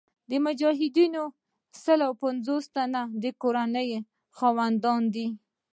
د 0.29 0.31
مجاهدینو 0.45 1.23
سل 1.83 2.01
پنځوس 2.21 2.65
تنه 2.75 3.01
د 3.23 3.25
کورنۍ 3.41 3.89
خاوندان 4.37 5.01
دي. 5.15 5.27